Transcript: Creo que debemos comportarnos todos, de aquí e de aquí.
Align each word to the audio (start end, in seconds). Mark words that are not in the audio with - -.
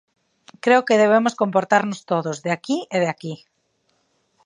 Creo 0.63 0.85
que 0.87 0.99
debemos 1.03 1.35
comportarnos 1.41 2.05
todos, 2.11 2.37
de 2.45 2.51
aquí 2.55 2.77
e 2.95 2.97
de 3.03 3.09
aquí. 3.13 3.33